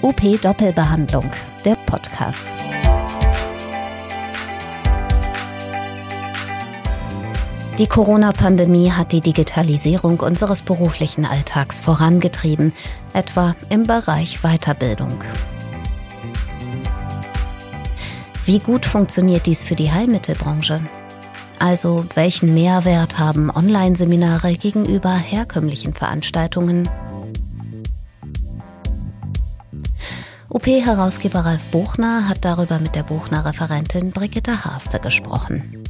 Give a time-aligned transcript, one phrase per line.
[0.00, 1.28] OP Doppelbehandlung,
[1.64, 2.52] der Podcast.
[7.80, 12.72] Die Corona-Pandemie hat die Digitalisierung unseres beruflichen Alltags vorangetrieben,
[13.12, 15.24] etwa im Bereich Weiterbildung.
[18.44, 20.80] Wie gut funktioniert dies für die Heilmittelbranche?
[21.58, 26.88] Also welchen Mehrwert haben Online-Seminare gegenüber herkömmlichen Veranstaltungen?
[30.50, 35.84] OP-Herausgeber Ralf Buchner hat darüber mit der Buchner-Referentin Brigitte Haste gesprochen.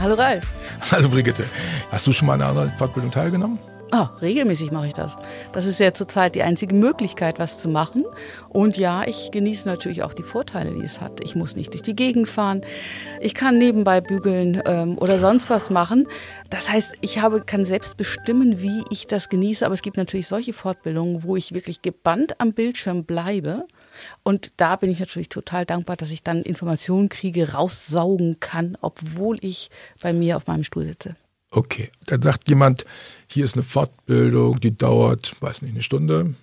[0.00, 0.46] Hallo Ralf.
[0.90, 1.44] Hallo Brigitte.
[1.92, 3.58] Hast du schon mal an einer Fortbildung teilgenommen?
[3.92, 5.16] Oh, regelmäßig mache ich das.
[5.52, 8.04] Das ist ja zurzeit die einzige Möglichkeit, was zu machen.
[8.48, 11.22] Und ja, ich genieße natürlich auch die Vorteile, die es hat.
[11.22, 12.62] Ich muss nicht durch die Gegend fahren.
[13.20, 16.08] Ich kann nebenbei bügeln ähm, oder sonst was machen.
[16.50, 19.64] Das heißt, ich habe, kann selbst bestimmen, wie ich das genieße.
[19.64, 23.66] Aber es gibt natürlich solche Fortbildungen, wo ich wirklich gebannt am Bildschirm bleibe.
[24.24, 29.38] Und da bin ich natürlich total dankbar, dass ich dann Informationen kriege, raussaugen kann, obwohl
[29.42, 29.70] ich
[30.02, 31.14] bei mir auf meinem Stuhl sitze.
[31.56, 32.84] Okay, dann sagt jemand,
[33.30, 36.34] hier ist eine Fortbildung, die dauert, weiß nicht, eine Stunde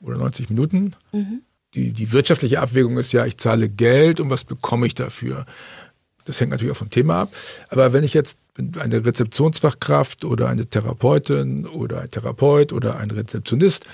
[0.00, 0.96] oder 90 Minuten.
[1.12, 1.42] Mhm.
[1.74, 5.44] Die, die wirtschaftliche Abwägung ist ja, ich zahle Geld und was bekomme ich dafür?
[6.24, 7.34] Das hängt natürlich auch vom Thema ab.
[7.68, 13.84] Aber wenn ich jetzt eine Rezeptionsfachkraft oder eine Therapeutin oder ein Therapeut oder ein Rezeptionist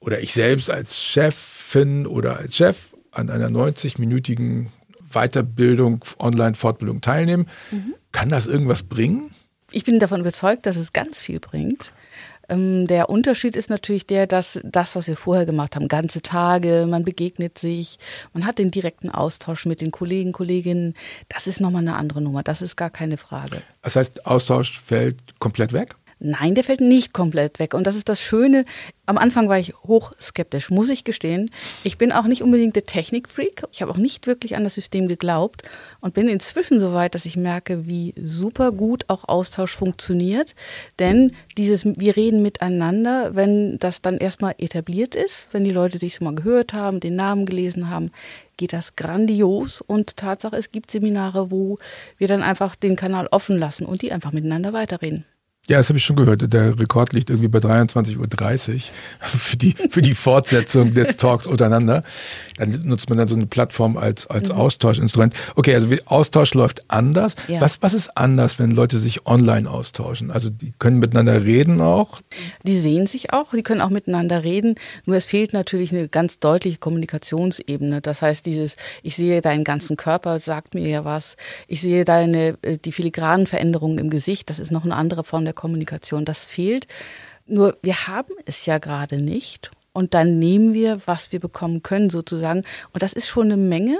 [0.00, 4.66] oder ich selbst als Chefin oder als Chef an einer 90-minütigen
[5.14, 7.94] Weiterbildung, Online-Fortbildung teilnehme, mhm.
[8.12, 9.30] kann das irgendwas bringen?
[9.72, 11.92] Ich bin davon überzeugt, dass es ganz viel bringt.
[12.50, 16.86] Ähm, der Unterschied ist natürlich der, dass das, was wir vorher gemacht haben, ganze Tage,
[16.90, 17.98] man begegnet sich,
[18.32, 20.94] man hat den direkten Austausch mit den Kollegen, Kolleginnen,
[21.28, 23.62] das ist nochmal eine andere Nummer, das ist gar keine Frage.
[23.82, 25.94] Das heißt, Austausch fällt komplett weg?
[26.22, 27.72] Nein, der fällt nicht komplett weg.
[27.72, 28.66] Und das ist das Schöne.
[29.06, 31.50] Am Anfang war ich hochskeptisch, muss ich gestehen.
[31.82, 33.64] Ich bin auch nicht unbedingt der Technikfreak.
[33.72, 35.62] Ich habe auch nicht wirklich an das System geglaubt
[36.02, 40.54] und bin inzwischen so weit, dass ich merke, wie super gut auch Austausch funktioniert.
[40.98, 46.16] Denn dieses, wir reden miteinander, wenn das dann erstmal etabliert ist, wenn die Leute sich
[46.16, 48.10] schon mal gehört haben, den Namen gelesen haben,
[48.58, 49.80] geht das grandios.
[49.80, 51.78] Und Tatsache, es gibt Seminare, wo
[52.18, 55.24] wir dann einfach den Kanal offen lassen und die einfach miteinander weiterreden.
[55.70, 56.52] Ja, das habe ich schon gehört.
[56.52, 58.80] Der Rekord liegt irgendwie bei 23.30 Uhr
[59.20, 62.02] für die, für die Fortsetzung des Talks untereinander.
[62.56, 64.56] Dann nutzt man dann so eine Plattform als, als mhm.
[64.56, 65.32] Austauschinstrument.
[65.54, 67.36] Okay, also Austausch läuft anders.
[67.46, 67.60] Ja.
[67.60, 70.32] Was, was ist anders, wenn Leute sich online austauschen?
[70.32, 72.20] Also die können miteinander reden auch?
[72.64, 74.74] Die sehen sich auch, die können auch miteinander reden.
[75.06, 78.00] Nur es fehlt natürlich eine ganz deutliche Kommunikationsebene.
[78.00, 81.36] Das heißt, dieses, ich sehe deinen ganzen Körper, sagt mir ja was.
[81.68, 84.50] Ich sehe deine, äh, die filigranen Veränderungen im Gesicht.
[84.50, 86.24] Das ist noch eine andere Form der Kommunikation.
[86.24, 86.86] Das fehlt.
[87.46, 89.70] Nur wir haben es ja gerade nicht.
[89.92, 92.62] Und dann nehmen wir, was wir bekommen können, sozusagen.
[92.92, 93.98] Und das ist schon eine Menge.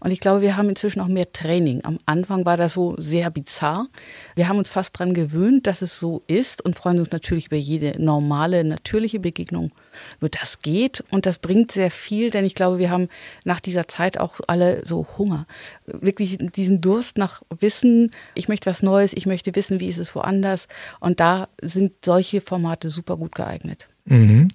[0.00, 1.84] Und ich glaube, wir haben inzwischen auch mehr Training.
[1.84, 3.88] Am Anfang war das so sehr bizarr.
[4.34, 7.56] Wir haben uns fast daran gewöhnt, dass es so ist und freuen uns natürlich über
[7.56, 9.72] jede normale, natürliche Begegnung.
[10.20, 13.08] Nur das geht und das bringt sehr viel, denn ich glaube, wir haben
[13.44, 15.46] nach dieser Zeit auch alle so Hunger.
[15.86, 18.10] Wirklich diesen Durst nach Wissen.
[18.34, 20.68] Ich möchte was Neues, ich möchte wissen, wie ist es woanders.
[21.00, 23.88] Und da sind solche Formate super gut geeignet.
[24.06, 24.48] Mhm.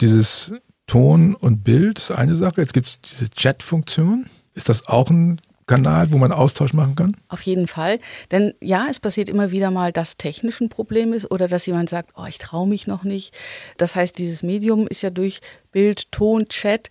[0.00, 0.52] Dieses
[0.86, 2.60] Ton und Bild ist eine Sache.
[2.60, 4.26] Jetzt gibt es diese Chat-Funktion.
[4.56, 7.16] Ist das auch ein Kanal, wo man Austausch machen kann?
[7.28, 7.98] Auf jeden Fall.
[8.30, 11.90] Denn ja, es passiert immer wieder mal, dass technisch ein Problem ist oder dass jemand
[11.90, 13.36] sagt, oh, ich traue mich noch nicht.
[13.76, 15.40] Das heißt, dieses Medium ist ja durch
[15.76, 16.88] Bild, Ton, Chat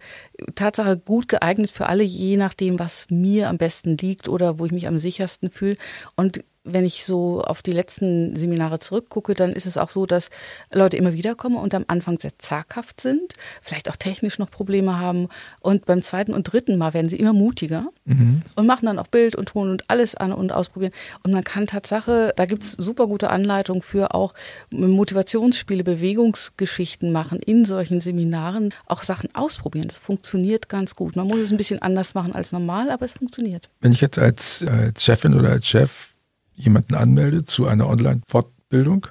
[0.54, 4.72] Tatsache gut geeignet für alle, je nachdem, was mir am besten liegt oder wo ich
[4.72, 5.78] mich am sichersten fühle.
[6.16, 10.32] Und wenn ich so auf die letzten Seminare zurückgucke, dann ist es auch so, dass
[10.74, 15.00] Leute immer wieder kommen und am Anfang sehr zaghaft sind, vielleicht auch technisch noch Probleme
[15.00, 15.30] haben.
[15.62, 18.42] Und beim zweiten und dritten Mal werden sie immer mutiger mhm.
[18.56, 20.92] und machen dann auch Bild und Ton und alles an und ausprobieren.
[21.24, 24.34] Und man kann Tatsache, da gibt es super gute Anleitungen für auch
[24.72, 29.88] Motivationsspiele, Bewegungsgeschichten machen in solchen Seminaren, auch Sachen ausprobieren.
[29.88, 31.16] Das funktioniert ganz gut.
[31.16, 33.70] Man muss es ein bisschen anders machen als normal, aber es funktioniert.
[33.82, 36.10] Wenn ich jetzt als, als Chefin oder als Chef
[36.56, 39.08] jemanden anmeldet zu einer Online-Fortbildung.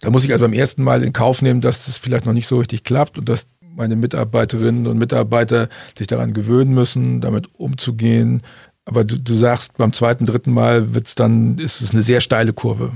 [0.00, 2.48] Da muss ich also beim ersten Mal in Kauf nehmen, dass das vielleicht noch nicht
[2.48, 8.42] so richtig klappt und dass meine Mitarbeiterinnen und Mitarbeiter sich daran gewöhnen müssen, damit umzugehen.
[8.84, 12.52] Aber du, du sagst, beim zweiten, dritten Mal wird's dann, ist es eine sehr steile
[12.52, 12.92] Kurve.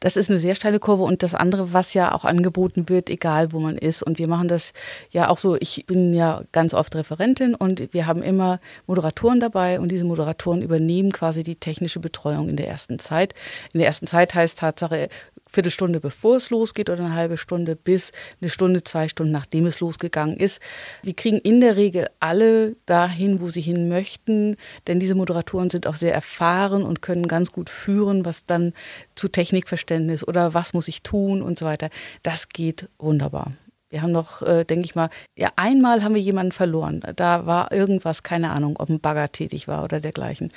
[0.00, 3.52] Das ist eine sehr steile Kurve und das andere, was ja auch angeboten wird, egal
[3.52, 4.02] wo man ist.
[4.02, 4.72] Und wir machen das
[5.10, 5.56] ja auch so.
[5.56, 10.62] Ich bin ja ganz oft Referentin und wir haben immer Moderatoren dabei und diese Moderatoren
[10.62, 13.34] übernehmen quasi die technische Betreuung in der ersten Zeit.
[13.72, 15.08] In der ersten Zeit heißt Tatsache,
[15.56, 18.12] Viertelstunde bevor es losgeht oder eine halbe Stunde bis
[18.42, 20.60] eine Stunde, zwei Stunden nachdem es losgegangen ist.
[21.02, 24.56] Wir kriegen in der Regel alle dahin, wo sie hin möchten,
[24.86, 28.74] denn diese Moderatoren sind auch sehr erfahren und können ganz gut führen, was dann
[29.14, 31.88] zu Technikverständnis oder was muss ich tun und so weiter.
[32.22, 33.52] Das geht wunderbar.
[33.88, 37.00] Wir haben noch, äh, denke ich mal, ja, einmal haben wir jemanden verloren.
[37.16, 40.52] Da war irgendwas, keine Ahnung, ob ein Bagger tätig war oder dergleichen.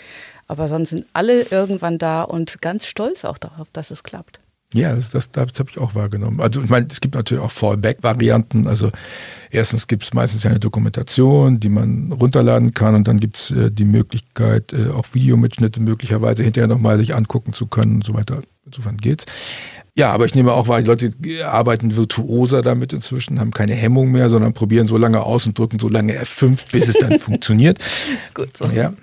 [0.47, 4.41] Aber sonst sind alle irgendwann da und ganz stolz auch darauf, dass es klappt.
[4.73, 6.39] Ja, das, das, das habe ich auch wahrgenommen.
[6.41, 8.67] Also ich meine, es gibt natürlich auch Fallback-Varianten.
[8.67, 8.91] Also
[9.49, 13.71] erstens gibt es meistens eine Dokumentation, die man runterladen kann und dann gibt es äh,
[13.71, 18.41] die Möglichkeit, äh, auch Videomitschnitte möglicherweise hinterher nochmal sich angucken zu können und so weiter.
[18.65, 19.25] Insofern geht's.
[19.95, 21.11] Ja, aber ich nehme auch wahr, die Leute
[21.45, 25.79] arbeiten virtuoser damit inzwischen, haben keine Hemmung mehr, sondern probieren so lange aus und drücken
[25.79, 27.79] so lange F5, bis es dann funktioniert.
[28.35, 28.65] Gut so.
[28.65, 28.93] Ja.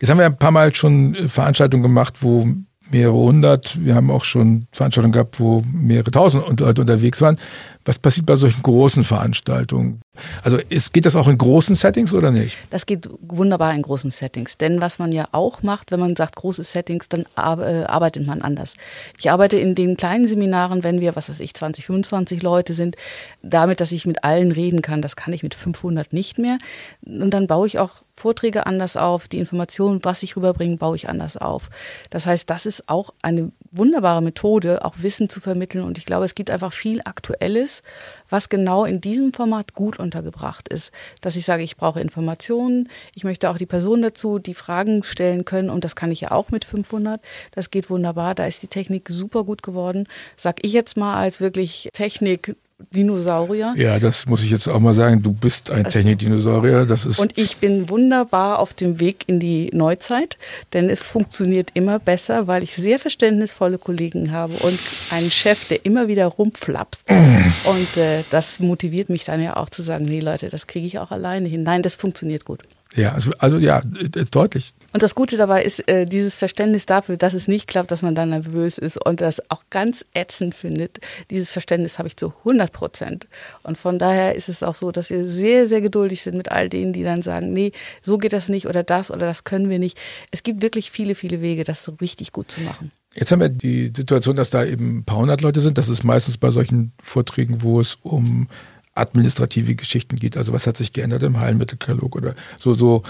[0.00, 2.48] Jetzt haben wir ein paar Mal schon Veranstaltungen gemacht, wo
[2.90, 3.82] mehrere hundert.
[3.84, 7.38] Wir haben auch schon Veranstaltungen gehabt, wo mehrere tausend Leute unterwegs waren.
[7.84, 10.00] Was passiert bei solchen großen Veranstaltungen?
[10.42, 12.56] Also ist, geht das auch in großen Settings oder nicht?
[12.70, 14.56] Das geht wunderbar in großen Settings.
[14.56, 18.42] Denn was man ja auch macht, wenn man sagt große Settings, dann äh, arbeitet man
[18.42, 18.74] anders.
[19.18, 22.96] Ich arbeite in den kleinen Seminaren, wenn wir, was weiß ich, 20, 25 Leute sind,
[23.42, 25.02] damit, dass ich mit allen reden kann.
[25.02, 26.58] Das kann ich mit 500 nicht mehr.
[27.04, 31.08] Und dann baue ich auch Vorträge anders auf, die Informationen, was ich rüberbringe, baue ich
[31.08, 31.68] anders auf.
[32.08, 35.84] Das heißt, das ist auch eine wunderbare Methode, auch Wissen zu vermitteln.
[35.84, 37.82] Und ich glaube, es gibt einfach viel Aktuelles,
[38.30, 40.92] was genau in diesem Format gut untergebracht ist.
[41.20, 45.44] Dass ich sage, ich brauche Informationen, ich möchte auch die Person dazu, die Fragen stellen
[45.44, 45.70] können.
[45.70, 47.20] Und das kann ich ja auch mit 500.
[47.52, 48.34] Das geht wunderbar.
[48.34, 50.08] Da ist die Technik super gut geworden.
[50.36, 53.72] Sag ich jetzt mal als wirklich Technik Dinosaurier.
[53.76, 55.22] Ja, das muss ich jetzt auch mal sagen.
[55.22, 56.84] Du bist ein Technikdinosaurier.
[56.84, 60.36] Das ist und ich bin wunderbar auf dem Weg in die Neuzeit,
[60.74, 64.78] denn es funktioniert immer besser, weil ich sehr verständnisvolle Kollegen habe und
[65.10, 67.08] einen Chef, der immer wieder rumflapst.
[67.08, 70.98] und äh, das motiviert mich dann ja auch zu sagen, nee Leute, das kriege ich
[70.98, 71.62] auch alleine hin.
[71.62, 72.62] Nein, das funktioniert gut.
[72.96, 73.82] Ja, also, also ja,
[74.30, 74.74] deutlich.
[74.94, 78.14] Und das Gute dabei ist äh, dieses Verständnis dafür, dass es nicht klappt, dass man
[78.14, 81.00] dann nervös ist und das auch ganz ätzend findet.
[81.30, 83.26] Dieses Verständnis habe ich zu 100 Prozent.
[83.62, 86.70] Und von daher ist es auch so, dass wir sehr, sehr geduldig sind mit all
[86.70, 89.78] denen, die dann sagen, nee, so geht das nicht oder das oder das können wir
[89.78, 89.98] nicht.
[90.30, 92.90] Es gibt wirklich viele, viele Wege, das so richtig gut zu machen.
[93.14, 95.78] Jetzt haben wir die Situation, dass da eben ein paar hundert Leute sind.
[95.78, 98.48] Das ist meistens bei solchen Vorträgen, wo es um
[98.96, 100.36] administrative Geschichten geht.
[100.36, 103.02] Also was hat sich geändert im Heilmittelkatalog oder so, so,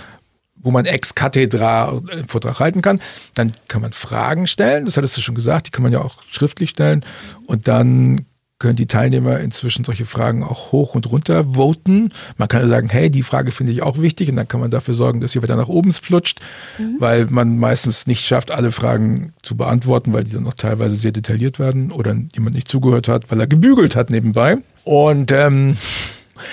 [0.57, 3.01] wo man ex cathedra einen Vortrag halten kann.
[3.35, 6.23] Dann kann man Fragen stellen, das hattest du schon gesagt, die kann man ja auch
[6.29, 7.05] schriftlich stellen.
[7.47, 8.27] Und dann
[8.59, 12.11] können die Teilnehmer inzwischen solche Fragen auch hoch und runter voten.
[12.39, 14.95] Man kann sagen, hey, die Frage finde ich auch wichtig und dann kann man dafür
[14.95, 16.41] sorgen, dass sie weiter nach oben flutscht,
[16.79, 16.97] mhm.
[16.99, 21.13] weil man meistens nicht schafft, alle Fragen zu beantworten, weil die dann noch teilweise sehr
[21.13, 24.57] detailliert werden oder jemand nicht zugehört hat, weil er gebügelt hat nebenbei.
[24.87, 25.77] Und ähm,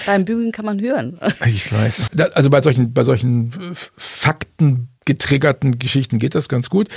[0.07, 1.19] beim Bügeln kann man hören.
[1.45, 2.09] Ich weiß.
[2.33, 3.51] Also bei solchen, bei solchen
[3.95, 6.87] Fakten getriggerten Geschichten geht das ganz gut.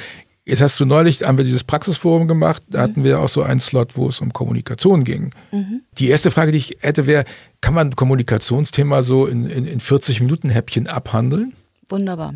[0.46, 3.58] Jetzt hast du neulich, haben wir dieses Praxisforum gemacht, da hatten wir auch so einen
[3.58, 5.30] Slot, wo es um Kommunikation ging.
[5.52, 5.82] Mhm.
[5.98, 7.24] Die erste Frage, die ich hätte, wäre,
[7.60, 11.52] kann man ein Kommunikationsthema so in, in, in 40 Minuten Häppchen abhandeln?
[11.90, 12.34] Wunderbar.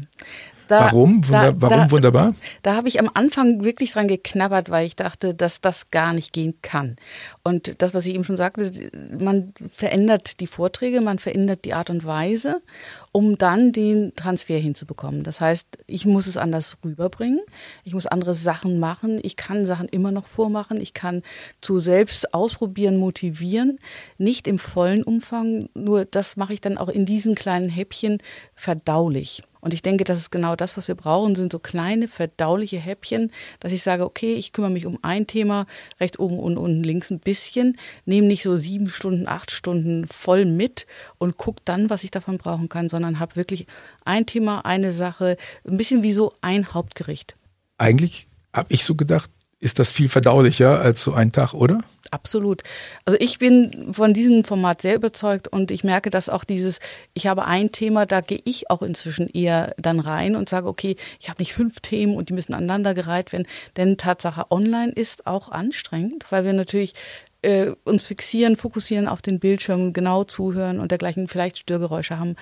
[0.71, 1.27] Da, warum?
[1.27, 2.35] Wunder, da, warum da, wunderbar?
[2.63, 6.33] Da habe ich am Anfang wirklich dran geknabbert, weil ich dachte, dass das gar nicht
[6.33, 6.95] gehen kann.
[7.43, 8.71] Und das, was ich eben schon sagte,
[9.19, 12.63] man verändert die Vorträge, man verändert die Art und Weise,
[13.11, 15.25] um dann den Transfer hinzubekommen.
[15.25, 17.41] Das heißt, ich muss es anders rüberbringen,
[17.83, 21.23] ich muss andere Sachen machen, ich kann Sachen immer noch vormachen, ich kann
[21.61, 23.81] zu selbst ausprobieren, motivieren,
[24.19, 28.19] nicht im vollen Umfang, nur das mache ich dann auch in diesen kleinen Häppchen
[28.55, 29.43] verdaulich.
[29.61, 33.31] Und ich denke, das ist genau das, was wir brauchen, sind so kleine, verdauliche Häppchen,
[33.61, 35.67] dass ich sage, okay, ich kümmere mich um ein Thema,
[36.01, 40.45] rechts oben und unten links ein bisschen, nehme nicht so sieben Stunden, acht Stunden voll
[40.45, 40.87] mit
[41.19, 43.67] und gucke dann, was ich davon brauchen kann, sondern habe wirklich
[44.05, 45.37] ein Thema, eine Sache,
[45.67, 47.37] ein bisschen wie so ein Hauptgericht.
[47.79, 51.81] Eigentlich habe ich so gedacht, ist das viel verdaulicher als so ein Tag, oder?
[52.11, 52.63] Absolut.
[53.05, 56.81] Also ich bin von diesem Format sehr überzeugt und ich merke, dass auch dieses,
[57.15, 60.97] ich habe ein Thema, da gehe ich auch inzwischen eher dann rein und sage, okay,
[61.21, 63.47] ich habe nicht fünf Themen und die müssen aneinandergereiht werden.
[63.77, 66.95] Denn Tatsache, online ist auch anstrengend, weil wir natürlich
[67.43, 72.35] äh, uns fixieren, fokussieren auf den Bildschirm, genau zuhören und dergleichen, vielleicht Störgeräusche haben.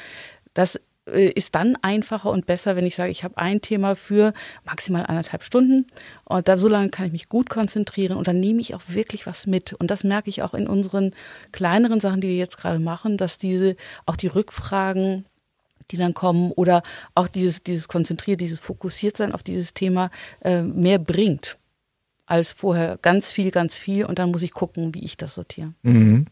[0.54, 0.80] Das
[1.12, 4.32] ist dann einfacher und besser, wenn ich sage, ich habe ein Thema für
[4.64, 5.86] maximal anderthalb Stunden
[6.24, 9.26] und da so lange kann ich mich gut konzentrieren und dann nehme ich auch wirklich
[9.26, 9.72] was mit.
[9.72, 11.12] Und das merke ich auch in unseren
[11.52, 15.24] kleineren Sachen, die wir jetzt gerade machen, dass diese auch die Rückfragen
[15.90, 16.82] die dann kommen oder
[17.14, 20.10] auch dieses, dieses konzentriert, dieses fokussiert sein auf dieses Thema
[20.42, 21.56] äh, mehr bringt
[22.26, 22.98] als vorher.
[23.00, 25.72] Ganz viel, ganz viel und dann muss ich gucken, wie ich das sortiere.
[25.82, 26.26] Mhm.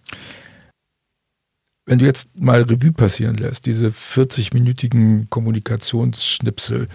[1.86, 6.88] Wenn du jetzt mal Revue passieren lässt, diese 40-minütigen Kommunikationsschnipsel,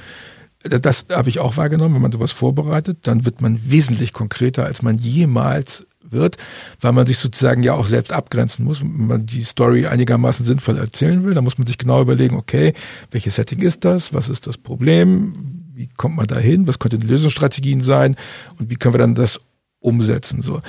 [0.63, 4.81] das habe ich auch wahrgenommen, wenn man sowas vorbereitet, dann wird man wesentlich konkreter, als
[4.81, 6.37] man jemals wird,
[6.81, 8.81] weil man sich sozusagen ja auch selbst abgrenzen muss.
[8.81, 12.73] Wenn man die Story einigermaßen sinnvoll erzählen will, dann muss man sich genau überlegen, okay,
[13.11, 14.13] welches Setting ist das?
[14.13, 15.33] Was ist das Problem?
[15.73, 16.67] Wie kommt man da hin?
[16.67, 18.15] Was könnten die Lösungsstrategien sein?
[18.59, 19.39] Und wie können wir dann das
[19.79, 20.41] umsetzen?
[20.41, 20.61] So.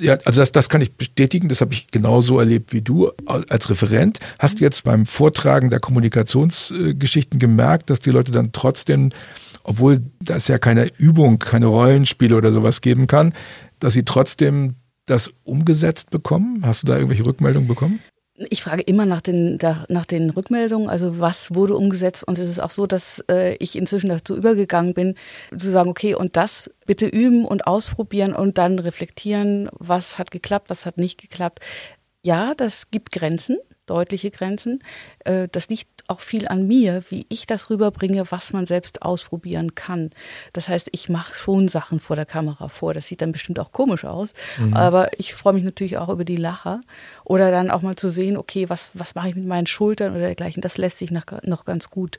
[0.00, 3.70] Ja, also das, das kann ich bestätigen, das habe ich genauso erlebt wie du als
[3.70, 4.18] Referent.
[4.38, 9.10] Hast du jetzt beim Vortragen der Kommunikationsgeschichten gemerkt, dass die Leute dann trotzdem,
[9.62, 13.32] obwohl das ja keine Übung, keine Rollenspiele oder sowas geben kann,
[13.78, 14.74] dass sie trotzdem
[15.06, 16.62] das umgesetzt bekommen?
[16.62, 18.00] Hast du da irgendwelche Rückmeldungen bekommen?
[18.36, 22.26] Ich frage immer nach den, nach den Rückmeldungen, also was wurde umgesetzt.
[22.26, 25.14] Und es ist auch so, dass äh, ich inzwischen dazu übergegangen bin,
[25.56, 30.68] zu sagen, okay, und das bitte üben und ausprobieren und dann reflektieren, was hat geklappt,
[30.68, 31.60] was hat nicht geklappt.
[32.24, 34.80] Ja, das gibt Grenzen, deutliche Grenzen.
[35.20, 39.74] Äh, das liegt auch viel an mir, wie ich das rüberbringe, was man selbst ausprobieren
[39.74, 40.10] kann.
[40.52, 42.94] Das heißt, ich mache schon Sachen vor der Kamera vor.
[42.94, 44.34] Das sieht dann bestimmt auch komisch aus.
[44.58, 44.74] Mhm.
[44.74, 46.80] Aber ich freue mich natürlich auch über die Lacher.
[47.24, 50.26] Oder dann auch mal zu sehen, okay, was, was mache ich mit meinen Schultern oder
[50.26, 50.60] dergleichen.
[50.60, 52.18] Das lässt sich noch, noch ganz gut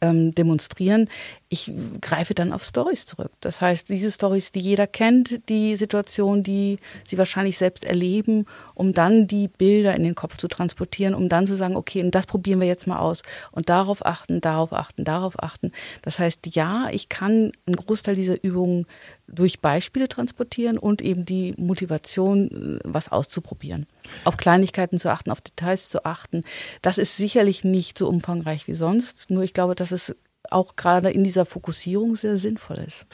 [0.00, 1.08] ähm, demonstrieren.
[1.48, 3.30] Ich greife dann auf Stories zurück.
[3.40, 8.92] Das heißt, diese Stories, die jeder kennt, die Situation, die sie wahrscheinlich selbst erleben, um
[8.92, 12.26] dann die Bilder in den Kopf zu transportieren, um dann zu sagen, okay, und das
[12.26, 13.22] probieren wir jetzt mal aus
[13.52, 15.70] und darauf achten, darauf achten, darauf achten.
[16.02, 18.86] Das heißt, ja, ich kann einen Großteil dieser Übungen
[19.28, 23.86] durch Beispiele transportieren und eben die Motivation, was auszuprobieren.
[24.24, 26.42] Auf Kleinigkeiten zu achten, auf Details zu achten.
[26.82, 30.14] Das ist sicherlich nicht so umfangreich wie sonst, nur ich glaube, dass es
[30.50, 33.06] auch gerade in dieser Fokussierung sehr sinnvoll ist.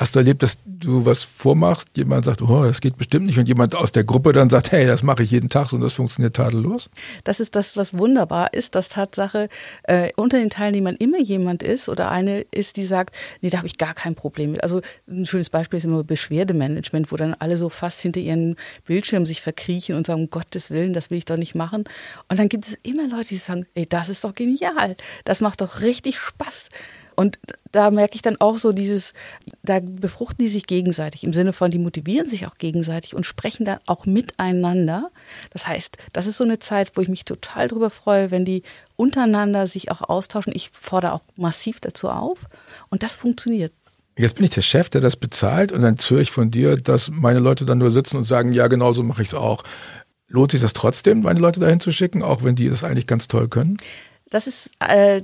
[0.00, 3.46] Hast du erlebt, dass du was vormachst, jemand sagt, oh, das geht bestimmt nicht und
[3.46, 6.36] jemand aus der Gruppe dann sagt, hey, das mache ich jeden Tag und das funktioniert
[6.36, 6.88] tadellos?
[7.22, 9.50] Das ist das, was wunderbar ist, dass Tatsache
[9.82, 13.66] äh, unter den Teilnehmern immer jemand ist oder eine ist, die sagt, nee, da habe
[13.66, 14.62] ich gar kein Problem mit.
[14.62, 19.26] Also ein schönes Beispiel ist immer Beschwerdemanagement, wo dann alle so fast hinter ihren Bildschirm
[19.26, 21.84] sich verkriechen und sagen, um Gottes Willen, das will ich doch nicht machen.
[22.30, 25.60] Und dann gibt es immer Leute, die sagen, ey, das ist doch genial, das macht
[25.60, 26.70] doch richtig Spaß.
[27.20, 27.38] Und
[27.70, 29.12] da merke ich dann auch so dieses,
[29.62, 33.66] da befruchten die sich gegenseitig im Sinne von, die motivieren sich auch gegenseitig und sprechen
[33.66, 35.10] dann auch miteinander.
[35.50, 38.62] Das heißt, das ist so eine Zeit, wo ich mich total drüber freue, wenn die
[38.96, 40.54] untereinander sich auch austauschen.
[40.56, 42.38] Ich fordere auch massiv dazu auf
[42.88, 43.74] und das funktioniert.
[44.16, 47.10] Jetzt bin ich der Chef, der das bezahlt und dann höre ich von dir, dass
[47.10, 49.62] meine Leute dann nur sitzen und sagen, ja, genau so mache ich es auch.
[50.28, 53.28] Lohnt sich das trotzdem, meine Leute dahin zu schicken, auch wenn die das eigentlich ganz
[53.28, 53.76] toll können?
[54.30, 55.22] Das ist äh,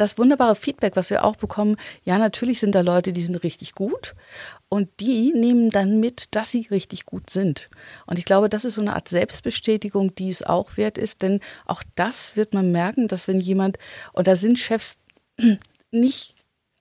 [0.00, 3.74] das wunderbare Feedback, was wir auch bekommen, ja, natürlich sind da Leute, die sind richtig
[3.74, 4.14] gut
[4.68, 7.68] und die nehmen dann mit, dass sie richtig gut sind.
[8.06, 11.40] Und ich glaube, das ist so eine Art Selbstbestätigung, die es auch wert ist, denn
[11.66, 13.78] auch das wird man merken, dass wenn jemand,
[14.12, 14.98] und da sind Chefs
[15.90, 16.34] nicht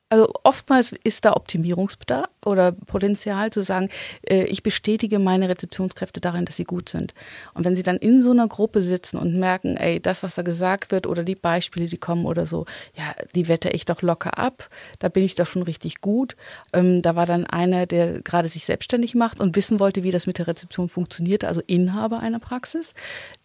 [0.09, 3.89] also oftmals ist da Optimierungsbedarf oder Potenzial zu sagen,
[4.27, 7.13] äh, ich bestätige meine Rezeptionskräfte darin, dass sie gut sind.
[7.53, 10.41] Und wenn sie dann in so einer Gruppe sitzen und merken, ey, das, was da
[10.41, 14.39] gesagt wird oder die Beispiele, die kommen oder so, ja, die wette ich doch locker
[14.39, 16.35] ab, da bin ich doch schon richtig gut.
[16.73, 20.25] Ähm, da war dann einer, der gerade sich selbstständig macht und wissen wollte, wie das
[20.25, 22.95] mit der Rezeption funktioniert, also Inhaber einer Praxis,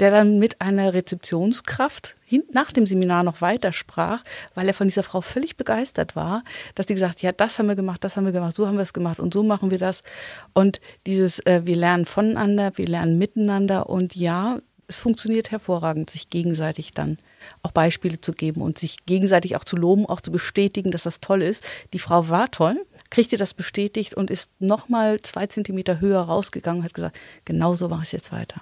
[0.00, 2.16] der dann mit einer Rezeptionskraft
[2.52, 4.22] nach dem Seminar noch weitersprach,
[4.54, 6.42] weil er von dieser Frau völlig begeistert war,
[6.74, 8.82] dass die gesagt, ja, das haben wir gemacht, das haben wir gemacht, so haben wir
[8.82, 10.02] es gemacht und so machen wir das.
[10.52, 16.30] Und dieses, äh, wir lernen voneinander, wir lernen miteinander und ja, es funktioniert hervorragend, sich
[16.30, 17.18] gegenseitig dann
[17.62, 21.20] auch Beispiele zu geben und sich gegenseitig auch zu loben, auch zu bestätigen, dass das
[21.20, 21.64] toll ist.
[21.92, 26.84] Die Frau war toll, kriegte das bestätigt und ist nochmal zwei Zentimeter höher rausgegangen und
[26.84, 28.60] hat gesagt, genau so mache ich es jetzt weiter.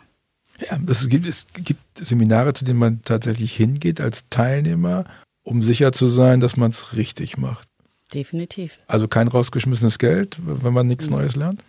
[0.68, 5.04] Ja, es gibt, es gibt Seminare, zu denen man tatsächlich hingeht als Teilnehmer,
[5.42, 7.68] um sicher zu sein, dass man es richtig macht.
[8.12, 8.78] Definitiv.
[8.86, 11.62] Also kein rausgeschmissenes Geld, wenn man nichts Neues lernt?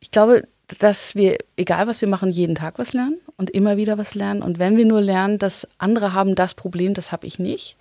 [0.00, 0.46] Ich glaube,
[0.78, 4.42] dass wir, egal was wir machen, jeden Tag was lernen und immer wieder was lernen.
[4.42, 7.76] Und wenn wir nur lernen, dass andere haben das Problem, das habe ich nicht,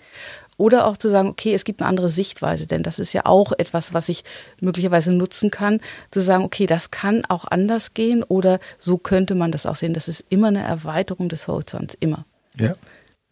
[0.57, 3.51] oder auch zu sagen, okay, es gibt eine andere Sichtweise, denn das ist ja auch
[3.57, 4.24] etwas, was ich
[4.62, 5.81] möglicherweise nutzen kann,
[6.12, 9.93] zu sagen, okay, das kann auch anders gehen oder so könnte man das auch sehen.
[9.93, 12.25] Das ist immer eine Erweiterung des Horizonts, immer.
[12.57, 12.74] Ja.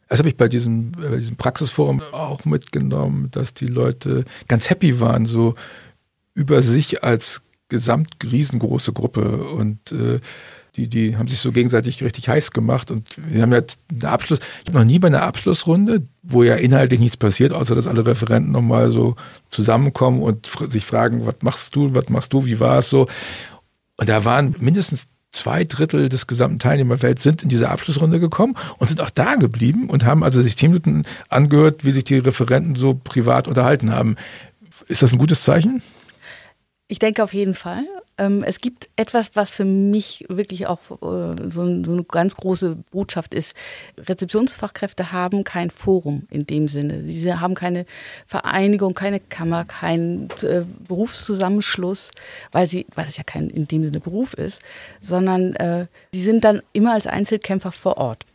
[0.10, 5.00] Das habe ich bei diesem, bei diesem Praxisforum auch mitgenommen, dass die Leute ganz happy
[5.00, 5.56] waren, so
[6.36, 10.20] über sich als gesamt riesengroße Gruppe und äh,
[10.76, 14.40] die, die haben sich so gegenseitig richtig heiß gemacht und wir haben jetzt einen Abschluss.
[14.62, 18.06] Ich habe noch nie bei einer Abschlussrunde, wo ja inhaltlich nichts passiert, außer dass alle
[18.06, 19.16] Referenten nochmal so
[19.50, 23.08] zusammenkommen und sich fragen, was machst du, was machst du, wie war es so.
[23.98, 28.88] Und da waren mindestens zwei Drittel des gesamten Teilnehmerfelds sind in diese Abschlussrunde gekommen und
[28.88, 32.76] sind auch da geblieben und haben also sich zehn Minuten angehört, wie sich die Referenten
[32.76, 34.16] so privat unterhalten haben.
[34.88, 35.82] Ist das ein gutes Zeichen?
[36.88, 37.86] Ich denke auf jeden Fall.
[38.18, 43.34] Ähm, es gibt etwas, was für mich wirklich auch äh, so, eine ganz große Botschaft
[43.34, 43.56] ist.
[43.98, 47.04] Rezeptionsfachkräfte haben kein Forum in dem Sinne.
[47.08, 47.86] Sie haben keine
[48.28, 52.12] Vereinigung, keine Kammer, keinen äh, Berufszusammenschluss,
[52.52, 54.62] weil sie, weil es ja kein in dem Sinne Beruf ist,
[55.02, 58.26] sondern äh, die sind dann immer als Einzelkämpfer vor Ort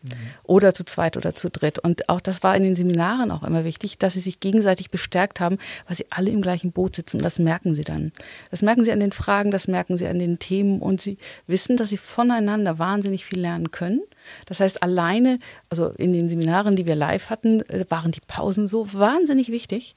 [0.45, 1.79] oder zu zweit oder zu dritt.
[1.79, 5.41] Und auch das war in den Seminaren auch immer wichtig, dass sie sich gegenseitig bestärkt
[5.41, 7.19] haben, weil sie alle im gleichen Boot sitzen.
[7.19, 8.13] Das merken sie dann.
[8.51, 11.77] Das merken sie an den Fragen, das merken sie an den Themen und sie wissen,
[11.77, 14.01] dass sie voneinander wahnsinnig viel lernen können.
[14.47, 15.39] Das heißt, alleine,
[15.71, 19.95] also in den Seminaren, die wir live hatten, äh, waren die Pausen so wahnsinnig wichtig.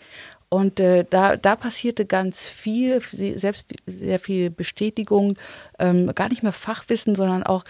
[0.54, 5.38] Und äh, da, da passierte ganz viel, selbst sehr viel Bestätigung,
[5.80, 7.64] ähm, gar nicht mehr Fachwissen, sondern auch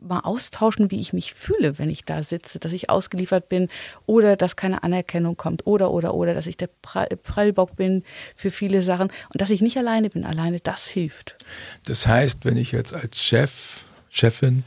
[0.00, 3.68] mal austauschen, wie ich mich fühle, wenn ich da sitze, dass ich ausgeliefert bin
[4.06, 8.02] oder dass keine Anerkennung kommt oder, oder, oder, dass ich der Prallbock bin
[8.34, 10.24] für viele Sachen und dass ich nicht alleine bin.
[10.24, 11.36] Alleine das hilft.
[11.84, 14.64] Das heißt, wenn ich jetzt als Chef, Chefin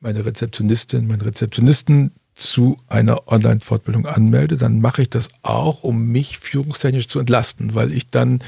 [0.00, 6.38] meine Rezeptionistin, meinen Rezeptionisten zu einer Online-Fortbildung anmelde, dann mache ich das auch, um mich
[6.38, 8.40] führungstechnisch zu entlasten, weil ich dann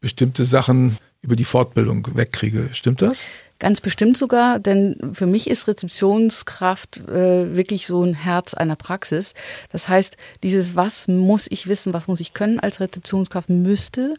[0.00, 2.68] bestimmte Sachen über die Fortbildung wegkriege.
[2.72, 3.26] Stimmt das?
[3.58, 9.32] Ganz bestimmt sogar, denn für mich ist Rezeptionskraft äh, wirklich so ein Herz einer Praxis.
[9.72, 14.14] Das heißt, dieses Was muss ich wissen, was muss ich können als Rezeptionskraft, müsste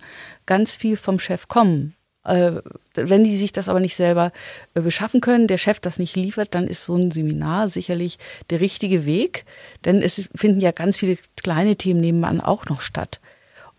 [0.47, 1.93] ganz viel vom Chef kommen.
[2.23, 2.53] Äh,
[2.95, 4.31] wenn die sich das aber nicht selber
[4.73, 8.17] äh, beschaffen können, der Chef das nicht liefert, dann ist so ein Seminar sicherlich
[8.49, 9.45] der richtige Weg,
[9.85, 13.21] denn es finden ja ganz viele kleine Themen nebenan auch noch statt.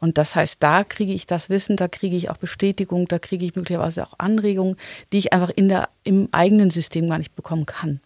[0.00, 3.44] Und das heißt, da kriege ich das Wissen, da kriege ich auch Bestätigung, da kriege
[3.44, 4.76] ich möglicherweise auch Anregungen,
[5.12, 8.00] die ich einfach in der, im eigenen System gar nicht bekommen kann.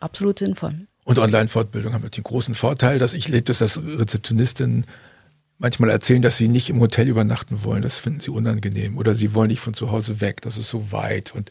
[0.00, 0.74] Absolut sinnvoll.
[1.04, 4.84] Und Online-Fortbildung haben den großen Vorteil, dass ich lebe, das Rezeptionistinnen
[5.62, 7.82] manchmal erzählen, dass sie nicht im Hotel übernachten wollen.
[7.82, 8.98] Das finden sie unangenehm.
[8.98, 10.42] Oder sie wollen nicht von zu Hause weg.
[10.42, 11.34] Das ist so weit.
[11.34, 11.50] Und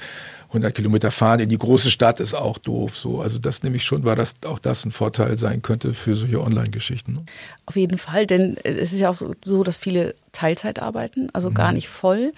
[0.49, 2.97] 100 Kilometer fahren in die große Stadt ist auch doof.
[2.97, 6.13] So, also das nehme ich schon, weil das auch das ein Vorteil sein könnte für
[6.15, 7.13] solche Online-Geschichten.
[7.13, 7.23] Ne?
[7.65, 11.53] Auf jeden Fall, denn es ist ja auch so, dass viele Teilzeit arbeiten, also mhm.
[11.53, 12.33] gar nicht voll.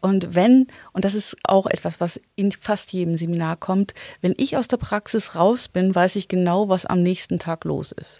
[0.00, 4.56] Und wenn, und das ist auch etwas, was in fast jedem Seminar kommt, wenn ich
[4.56, 8.18] aus der Praxis raus bin, weiß ich genau, was am nächsten Tag los ist.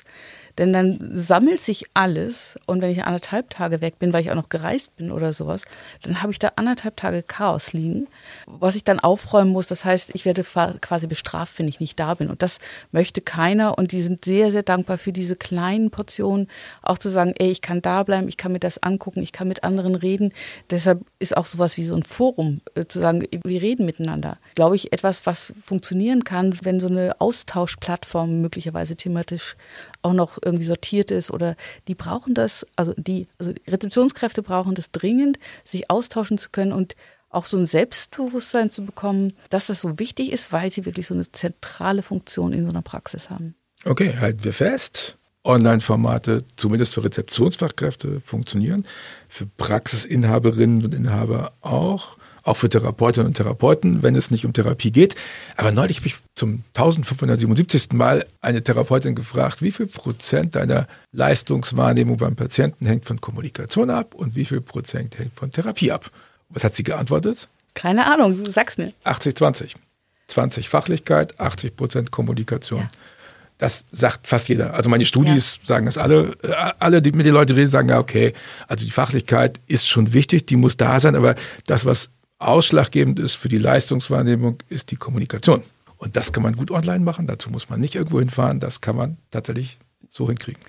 [0.58, 4.34] Denn dann sammelt sich alles und wenn ich anderthalb Tage weg bin, weil ich auch
[4.34, 5.62] noch gereist bin oder sowas,
[6.02, 8.08] dann habe ich da anderthalb Tage Chaos liegen,
[8.46, 9.68] was ich dann aufräumen muss.
[9.68, 12.28] Das heißt, ich werde quasi bestraft, wenn ich nicht da bin.
[12.28, 12.58] Und das
[12.90, 16.48] möchte keiner und die sind sehr, sehr dankbar für diese kleinen Portionen,
[16.82, 19.46] auch zu sagen, ey, ich kann da bleiben, ich kann mir das angucken, ich kann
[19.46, 20.32] mit anderen reden.
[20.70, 24.38] Deshalb ist auch sowas wie so ein Forum, äh, zu sagen, wir reden miteinander.
[24.56, 29.56] Glaube ich, etwas, was funktionieren kann, wenn so eine Austauschplattform möglicherweise thematisch
[30.02, 31.56] auch noch irgendwie sortiert ist oder
[31.86, 36.96] die brauchen das, also die, also Rezeptionskräfte brauchen das dringend, sich austauschen zu können und
[37.30, 41.14] auch so ein Selbstbewusstsein zu bekommen, dass das so wichtig ist, weil sie wirklich so
[41.14, 43.54] eine zentrale Funktion in so einer Praxis haben.
[43.84, 45.18] Okay, halten wir fest.
[45.44, 48.86] Online-Formate, zumindest für Rezeptionsfachkräfte, funktionieren.
[49.28, 52.17] Für Praxisinhaberinnen und Inhaber auch
[52.48, 55.14] auch für Therapeutinnen und Therapeuten, wenn es nicht um Therapie geht.
[55.56, 57.92] Aber neulich habe ich zum 1577.
[57.92, 64.14] Mal eine Therapeutin gefragt, wie viel Prozent deiner Leistungswahrnehmung beim Patienten hängt von Kommunikation ab
[64.14, 66.10] und wie viel Prozent hängt von Therapie ab.
[66.48, 67.48] Was hat sie geantwortet?
[67.74, 68.92] Keine Ahnung, sag's mir.
[69.04, 69.74] 80-20.
[70.26, 72.80] 20 Fachlichkeit, 80 Prozent Kommunikation.
[72.80, 72.90] Ja.
[73.58, 74.74] Das sagt fast jeder.
[74.74, 75.66] Also meine Studis ja.
[75.66, 76.36] sagen das alle.
[76.42, 78.32] Äh, alle, die mit den Leuten reden, sagen ja, okay,
[78.68, 81.34] also die Fachlichkeit ist schon wichtig, die muss da sein, aber
[81.66, 85.62] das, was Ausschlaggebend ist für die Leistungswahrnehmung, ist die Kommunikation.
[85.96, 87.26] Und das kann man gut online machen.
[87.26, 88.60] Dazu muss man nicht irgendwo hinfahren.
[88.60, 89.78] Das kann man tatsächlich
[90.10, 90.60] so hinkriegen.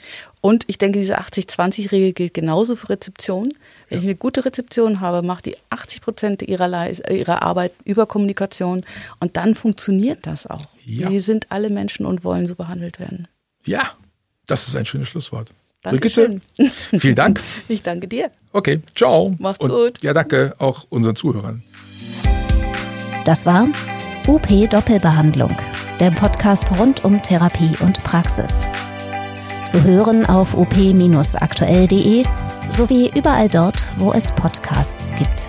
[0.41, 3.53] Und ich denke, diese 80-20-Regel gilt genauso für Rezeption.
[3.88, 4.03] Wenn ja.
[4.03, 8.86] ich eine gute Rezeption habe, macht die 80 Prozent ihrer, ihrer Arbeit über Kommunikation
[9.19, 10.65] und dann funktioniert das auch.
[10.86, 11.10] Ja.
[11.10, 13.27] Wir sind alle Menschen und wollen so behandelt werden.
[13.65, 13.91] Ja,
[14.47, 15.53] das ist ein schönes Schlusswort.
[15.81, 16.41] Dankeschön.
[16.55, 17.41] Brigitte, vielen Dank.
[17.67, 18.31] Ich danke dir.
[18.51, 19.35] Okay, ciao.
[19.39, 20.01] Mach's Und gut.
[20.01, 21.63] Ja, danke auch unseren Zuhörern.
[23.25, 23.67] Das war
[24.27, 25.55] UP Doppelbehandlung,
[25.99, 28.63] der Podcast rund um Therapie und Praxis.
[29.65, 32.23] Zu hören auf op-aktuell.de
[32.71, 35.48] sowie überall dort, wo es Podcasts gibt.